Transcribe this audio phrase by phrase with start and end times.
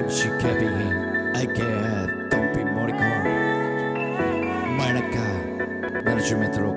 [0.00, 0.70] MC ケビン
[1.34, 3.02] AK ドンピモリコン
[4.78, 5.10] 真夜中
[6.00, 6.70] 70メートル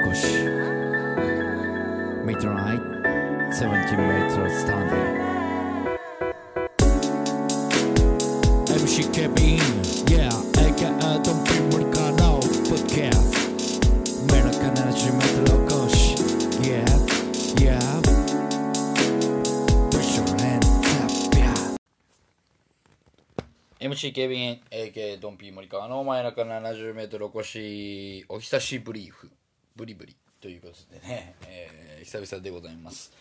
[23.94, 29.30] MC ケビン AK ドンピー森川の真夜中 70m おこしお久しぶりふ
[29.76, 30.16] ブリブリ。
[30.42, 33.14] ということでね、えー久々でございます、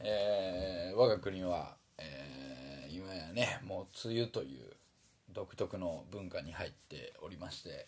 [0.00, 4.72] えー我が国は、えー今やねもう梅雨という
[5.32, 7.86] 独特の文化に入っておりまして。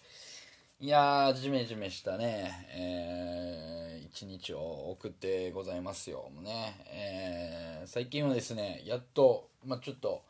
[0.78, 6.30] いやージメジメしたね、えー一日を送ってございますよ。
[6.40, 10.22] ね、えー最近はですねやっと、まあ、ちょっと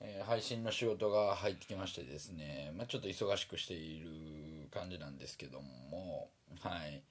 [0.00, 6.28] えー配信の仕事が入ってきましてですね、まあ、ちょっと忙しくしている感じなんですけども
[6.60, 7.02] はい。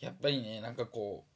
[0.00, 1.30] やっぱりねなんかこう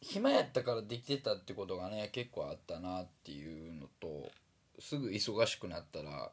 [0.00, 4.30] 暇やったからできてたってことがね結構あったなっていうのと
[4.80, 6.30] すぐ忙しくなったら、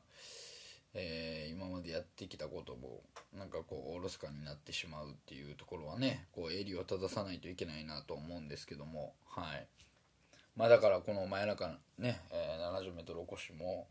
[0.94, 3.02] えー今までやってきたことも
[3.38, 9.68] なんかこうおろそかになってしまうっていうところはねこう襟を正さないといけないなと思うんですけどもはい。
[10.56, 12.79] まあだからこの真夜中ね、えー、70メー
[13.10, 13.88] トル起こしも,、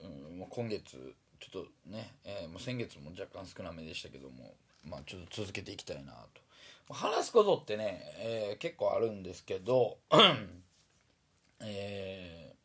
[0.00, 4.54] うん、今月ちょっとね、えーもう先月も若干少なめでしたけども
[4.84, 6.94] まあちょっと続けていきたいなと。
[6.94, 9.98] 話すことってね、えー結構あるんですけど
[11.60, 12.58] えー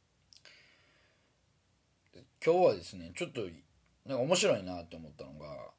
[2.45, 3.42] 今日はですねちょっと
[4.05, 5.72] なんか面白いなと思ったのが、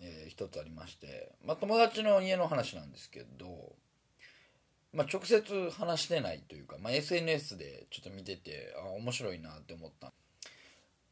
[0.00, 3.74] えー一つありまして、まあ、友達の家の話なんですけど
[4.92, 10.12] まあ、直接話してないというか、まあ、SNS でちょっと見ててあ面白いなって思った。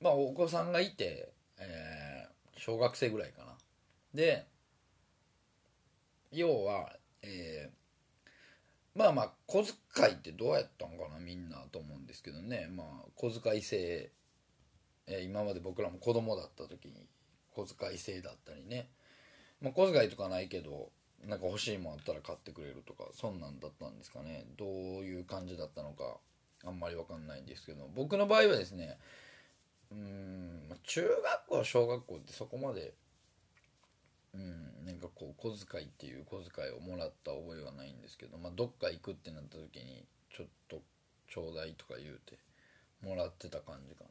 [0.00, 3.52] まあお子さんがいて、えー小学生ぐらいかな。
[4.14, 4.46] で
[6.33, 6.90] 要は、
[7.23, 7.77] えー
[8.98, 9.62] まあまあ小
[9.95, 12.68] 遣いってどうやったんかなみんなと思うんですけどね。
[12.74, 14.11] まあ小遣い制、
[15.06, 17.06] えー今まで僕らも子供だった時に
[17.52, 18.89] 小遣い制だったりね、
[19.61, 20.90] まあ、小遣いとかないけど
[21.24, 24.44] なんか欲しいもんあったら買ってくれるとかそんなんだったんですかね。
[24.56, 24.68] どう
[25.04, 26.18] いう感じだったのか
[26.64, 27.88] あんまり分かんないんですけど。
[27.94, 28.98] 僕の場合はですね
[29.90, 32.94] うん中学校小学校ってそこまで
[34.34, 40.80] うんなんかこう小遣いっていう小遣いをもらった覚えはないんですけど、まあ、どっか行くってなった時にちょっと
[41.28, 42.38] ちょうだいとか言うて
[43.02, 44.10] もらってた感じかな。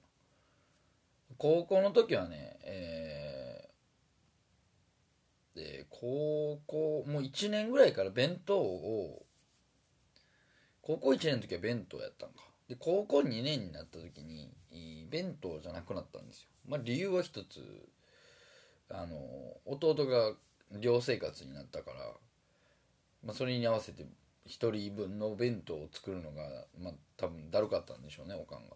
[1.37, 9.25] 高校の時はねえーで高校もう1年ぐらいから弁当を
[10.81, 12.35] 高校1年の時は弁当やったんか。
[12.67, 14.51] で高校2年になった時に
[15.09, 16.49] 弁当じゃなくなったんですよ。
[16.67, 17.59] まあ理由は一つ
[18.89, 19.17] あの
[19.65, 20.33] 弟が
[20.79, 21.97] 寮生活になったから、
[23.23, 24.03] まあ、それに合わせて
[24.47, 28.75] 1人分の弁当を作るのが、まあ、多分だるかったんでしょうねおかんが。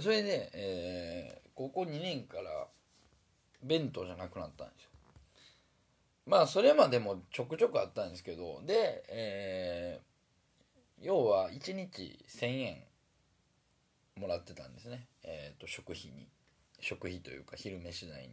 [0.00, 2.68] それで、えー高校2年から
[3.64, 4.87] 弁当じゃなくなったんですよ。
[6.28, 10.08] まあそれまでもちょくちょくあったんですけどで、えー
[11.00, 12.76] 要は1日1000円
[14.16, 16.28] もらってたんですね、えー、と食費に。
[16.80, 18.30] 食費というか昼飯代に、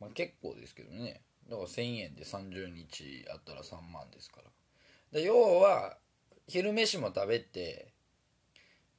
[0.00, 1.22] まあ、結構ですけどね。
[1.48, 4.40] だから1000円で30日あったら3万ですか
[5.12, 5.20] ら。
[5.20, 5.96] で要は
[6.46, 7.92] 昼飯も食べて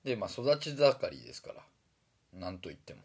[0.03, 1.62] でまあ育ち盛りですから。
[2.40, 3.02] なんといっても。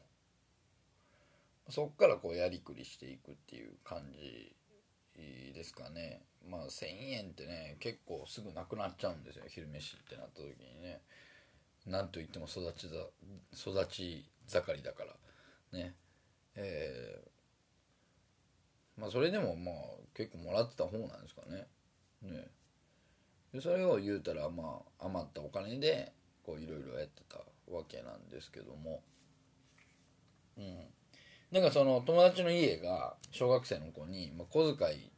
[1.68, 4.54] そっからこうやりくりしていくっていう感じ
[5.54, 6.22] ですかね。
[6.48, 9.44] まあ1000円ってね結構すぐなくなっちゃうんですよ。
[9.48, 11.00] 昼飯ってなった時にね。
[11.86, 12.96] なんといっても育ちざ
[13.52, 15.78] 育ち盛りだから。
[15.78, 15.94] ね。
[16.54, 17.36] えー
[18.98, 19.74] まあそれでもまあ
[20.14, 21.66] 結構もらってた方なんですかね。
[22.22, 22.48] ね。
[23.52, 26.12] でそれを言うたらまあ余ったお金で
[26.44, 27.38] こういろいろやってた
[27.70, 29.02] わけなんですけども。
[30.56, 30.86] うん。
[31.52, 35.10] なんかその友達の家が小学生の子に、まあ、小遣い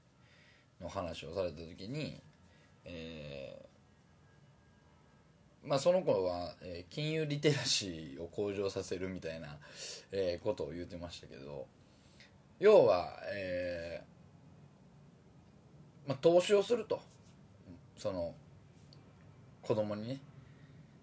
[0.81, 2.21] の話をされた時に、
[2.85, 9.59] えーまあ、その子は、えー金融リテラシーを向上させるみたいな、
[10.13, 11.67] えーことを言ってましたけど
[12.59, 17.01] 要は、えーまあ、投資をすると。
[17.99, 18.33] その
[19.61, 20.21] 子供にね、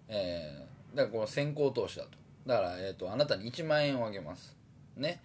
[0.08, 2.10] えだからこの先行投資だと。
[2.46, 4.56] だから、えー、とあなたに1万円をあげます。
[4.96, 5.20] ね。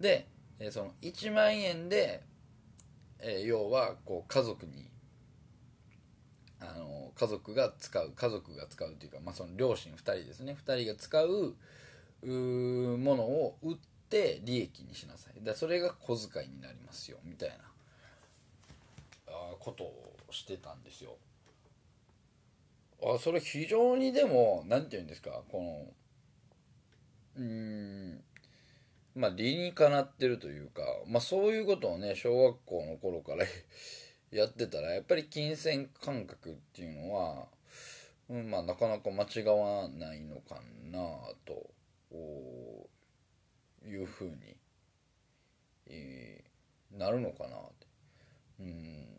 [0.00, 0.26] で、
[0.58, 2.22] えーその1万円で、
[3.20, 4.88] えー要はこう家族に
[6.60, 10.56] あの家族が使う家族が使うというか、まあ、その両親2人ですね。
[10.58, 11.54] 2人が使う
[12.22, 13.76] ものを売っ
[14.08, 15.44] て利益にしなさい。
[15.44, 17.18] だそれが小遣いになりますよ。
[17.24, 17.56] みたいな
[19.28, 21.16] あことをしてたんですよ。
[23.02, 25.86] あそれ非常にでも何て言うんですかこの
[27.36, 28.20] うん
[29.18, 33.44] まあ理にかなってるというかまあそういうことをね小学校の頃から
[34.30, 37.48] やってたらやっぱり金銭感覚っていうのは、
[38.28, 41.72] うん、まあなかなか間違わないのかなと
[43.84, 44.56] いうふうに、
[45.86, 47.86] えー、なるのかなって。
[48.60, 49.18] うん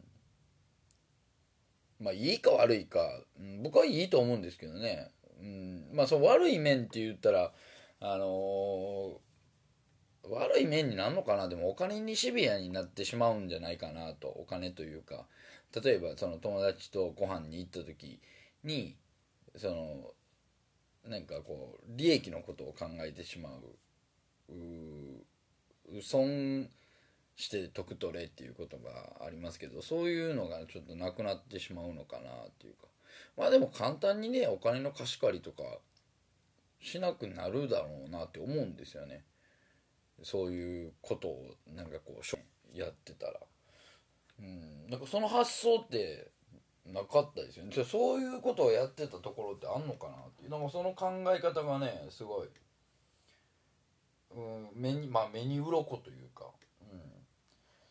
[1.99, 3.01] まあいいか悪いか、
[3.37, 5.11] うん、僕はいいと思うんですけどね。
[5.41, 7.51] うん、まあその悪い面って言ったら、
[7.99, 9.17] あのー、
[10.29, 11.47] 悪い面になるのかな？
[11.47, 14.27] でもお金にシビアになってしまうんじゃないかなと。
[14.27, 15.25] お金というか。
[15.83, 18.19] 例えばその友達とご飯に行った時
[18.63, 18.95] に
[19.55, 20.13] その
[21.07, 23.53] なんかこう利益のことを考えてしまう。
[24.51, 26.67] う損
[27.35, 32.87] して得取れっていうことがありますけどそういうのがちょっとなくなってしまうのかなっていうか。
[33.37, 35.63] まあでも簡単にねお金の貸し借りとか
[36.81, 39.23] しなくなるだろうなって思うんですよね。
[40.23, 41.45] そういうことを
[41.75, 43.33] なんかこうやってたら。
[44.39, 44.89] うん。
[44.89, 46.31] なんかその発想って
[46.85, 47.71] なかったですよね。
[47.83, 50.43] そういうことをやってたところってあんのかなって。
[50.43, 52.47] いうなんかその考え方がねすごい、
[54.35, 56.45] うん、目にまあ目に鱗というか、
[56.81, 57.01] うん、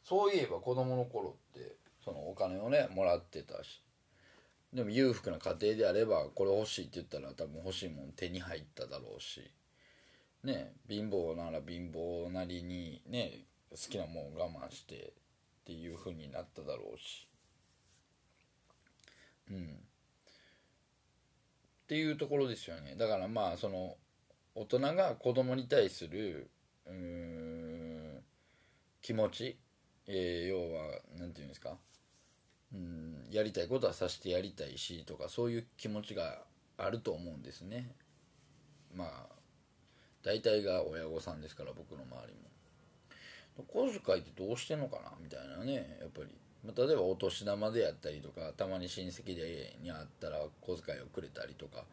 [0.04, 3.82] そういえば子供の頃ってそのお金をねもらってたし。
[4.72, 9.50] でも裕福な家庭であればこれ欲しいって言ったら多分欲しいもん手に入っただろうし。
[10.48, 17.28] ね貧乏なら貧乏なりにね好きなもん我慢してっていう風になっただろうし。
[19.50, 19.66] うん、っ
[21.86, 22.96] ていうところですよね。
[22.96, 23.96] だからまあその
[24.54, 26.50] 大人が子供に対する
[26.86, 28.22] うん
[29.00, 29.58] 気持ち、
[30.06, 31.78] えー、要は何て言うんですか？
[32.74, 36.42] うんやりたいことはさしてやりたいしとかそういう気持ちが
[36.76, 37.94] あると思うんですね。
[38.94, 39.37] まあ
[40.22, 42.48] 大体が親御さんですから僕の周りも。
[43.66, 46.28] 小遣いってどうしてんのかなみたいなねやっぱり。
[46.64, 51.84] まあ、例えばお年玉でやったりとかたまに親戚でにあったら小遣いをくれたりとか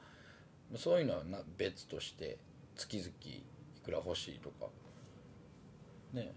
[0.75, 2.39] そういうのはな別として
[2.75, 3.43] 月々い
[3.83, 4.67] くら欲しいとか。
[6.13, 6.33] ね。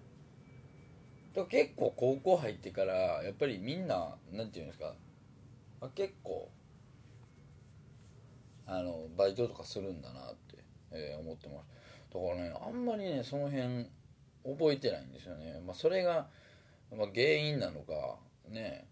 [1.34, 4.94] だ結構高校入ってからやっぱりみんな何て言うんですか
[5.80, 6.50] あ結構
[8.66, 10.58] あのバイトとかするんだなって、
[10.92, 11.77] えー、思ってます。
[12.12, 13.86] だからねあんまりねその辺
[14.44, 15.60] 覚えてないんですよね。
[15.64, 16.28] まあそれが
[16.96, 18.16] まあ、原因なのか
[18.48, 18.86] ね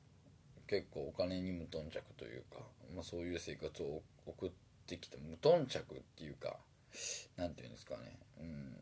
[0.67, 2.59] 結構お金に無頓着というか、
[2.95, 4.51] まあ、そういう生活を送っ
[4.87, 6.57] てきた無頓着っていうか
[7.37, 8.19] 何て言うんですかね。
[8.41, 8.77] うん。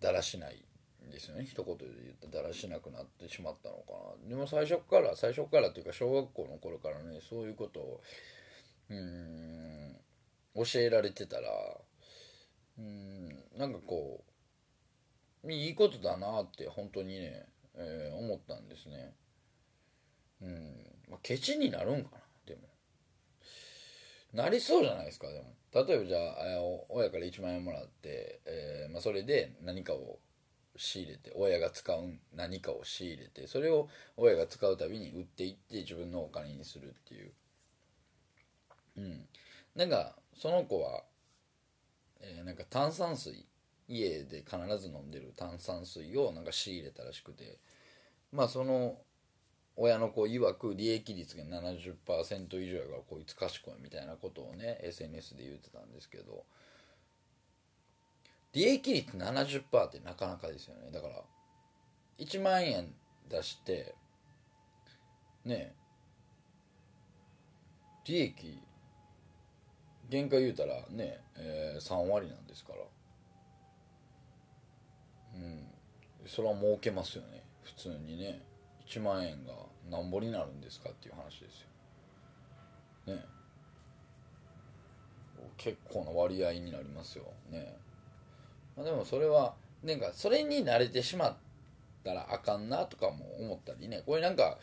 [0.00, 0.64] だらしない
[1.10, 1.44] ですよね。
[1.44, 3.92] 一言で言ったらだらしなくなってしまったのか
[4.24, 4.28] な。
[4.28, 8.00] でも最初から最初からというか小学校の頃からねそういうことを
[8.90, 9.96] うん
[10.54, 11.48] 教えられてたら
[12.78, 13.11] うん
[13.62, 14.24] なんかこ
[15.44, 19.14] ういいことだなって本当にねえー、思ったんですね。
[20.42, 20.50] うん。
[21.08, 22.60] まあケチになるんかなでも。
[24.32, 25.54] なりそうじゃないですかでも。
[25.72, 26.32] 例えばじゃあ
[26.90, 30.18] 親から1万円もらって、えーまあ、それで何かを
[30.76, 37.32] 仕入れて親が使う何かを仕入れてそれを親が使うたびに売っていって自分のお金にするっていう。
[38.98, 39.28] うん。
[39.74, 41.02] なんかその子は、
[42.20, 43.46] えー、なんか炭酸水
[43.92, 47.58] 家で必ず飲んでる炭酸水をなんか仕入れたらしくて
[48.32, 48.96] まあその
[49.76, 56.44] 親の子曰く利益率が70%以上やからこいつ賢いみたいなことをね SNS で言ってたんですけど
[58.52, 60.90] 利益率70%ってなかなかですよね。
[60.92, 61.14] だから
[62.18, 62.92] 1万円
[63.30, 63.94] 出して
[65.44, 65.74] ね
[68.04, 68.58] 利益
[70.12, 72.91] 原価言うたらね、え、3割なんですから。
[75.42, 76.28] うん。
[76.28, 77.42] それは儲けますよね。
[77.62, 78.42] 普通にね。
[78.86, 79.52] 1万円が
[79.90, 81.62] なんぼになるんですかっていう話です
[83.06, 83.14] よ。
[83.14, 83.24] ね。
[85.56, 87.24] 結構な割合になりますよ。
[87.50, 87.76] ね、
[88.76, 91.36] まあ、でもそれはなんかそれに慣れてしまっ
[92.04, 94.02] たらあかんなとかも思ったりね。
[94.04, 94.58] これなんか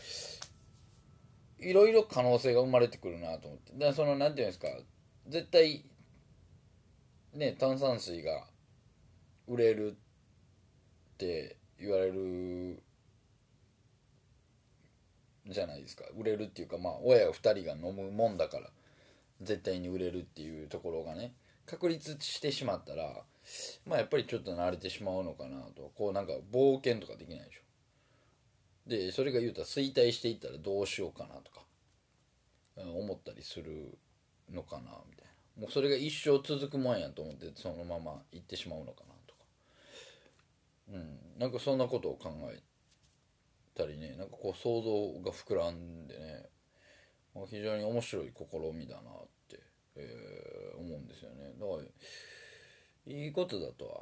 [1.59, 3.74] いろいろ可能性が生まれてくるなと思って。
[3.74, 4.67] でその何て言うんですか。
[5.27, 5.86] 絶対
[7.33, 8.45] ね炭酸水が
[9.48, 10.09] 売れるって
[11.19, 12.81] って言われる
[15.49, 16.05] じゃないですか。
[16.17, 18.69] 売れるっていうかまあ親2人が飲むもんだから
[19.41, 21.33] 絶対に売れるっていうところがね
[21.65, 23.25] 確立してしまったら
[23.85, 25.91] まあやっぱりちょっと慣れてしまうのかなと。
[25.95, 27.59] こうなんか冒険とかできないでしょ。
[28.88, 31.63] でそれが言うたら衰退していったらどうしようかなとか
[32.77, 33.97] 思ったりする
[34.49, 35.25] のかなみたい
[35.57, 35.63] な。
[35.63, 39.09] もうそれが一生続くもんやと思ってそのまま行ってしまうのかな。
[40.91, 41.39] うん。
[41.39, 42.62] なんかそんなことを考え
[43.75, 46.50] たりねなんかこう想像が膨らんでね
[47.34, 49.60] ま非常に面白い試みだなって、
[49.96, 51.53] えー、思うんですよね。
[51.60, 51.81] だか
[53.08, 54.01] らいいことだとは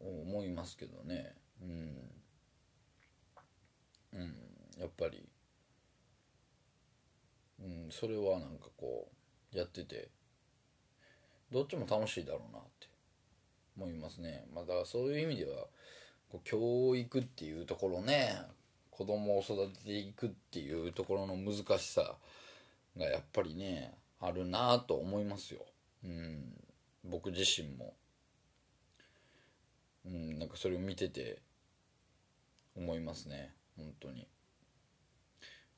[0.00, 1.34] 思いますけどね。
[1.62, 2.10] うん。
[4.14, 4.34] うん。
[4.78, 5.28] やっぱり。
[7.60, 7.88] うん。
[7.90, 9.10] それはなんかこ
[9.54, 10.10] うやってて
[11.50, 12.87] どっちも楽しいだろうなって。
[13.78, 14.44] 思いますね。
[14.52, 15.66] まあだからそういう意味では
[16.28, 18.36] こう教育っていうところね
[18.90, 22.16] 子供を育てていくっていうところの難しさ
[22.96, 25.60] がやっぱりねあるなと思いますよ、
[26.04, 26.52] うん、
[27.04, 27.94] 僕自身も、
[30.04, 31.40] うん、なんかそれを見てて
[32.76, 33.52] 思いますね。
[33.76, 34.26] 本当に。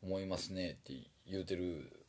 [0.03, 0.95] 思いますねって
[1.27, 2.07] 言うてる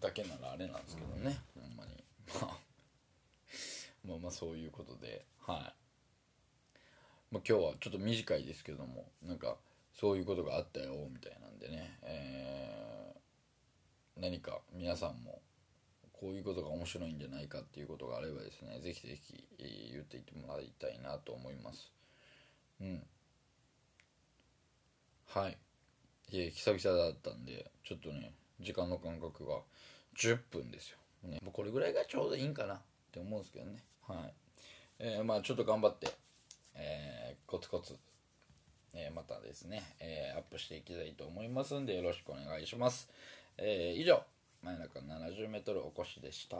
[0.00, 2.04] だけならあれなんですけどね、ほんまに。
[2.40, 2.65] まあ
[4.16, 5.68] まあまあそういうことではい、まあ、
[7.32, 9.56] 今日はちょっと短いですけどもなんか
[9.98, 15.40] そういうことがあったよみたいなんでね、えー、何か皆さんも
[16.12, 19.44] こういうことが面白いんじゃないかっていうことがあればですねぜひぜひ
[19.92, 21.92] 言っていってもらいたいなと思います。
[22.80, 23.02] うん。
[25.28, 25.58] はい。
[26.30, 29.58] いえ久々だったんでちょっとね時間の感覚が
[30.18, 30.96] 10分ですよ、
[31.28, 32.78] ね、これぐらいがちょうどいいんかなっ
[33.12, 33.76] て思うんですけどね。
[34.08, 34.32] はい、
[35.00, 36.08] えー、まあちょっと頑張って、
[36.74, 37.96] えー、コツコツ、
[38.94, 43.08] えー、またですね、えアップしていきたいと思いますんでよろしくお願いします、
[43.58, 44.22] え以上
[44.62, 46.56] 真夜中 70m おこしでした。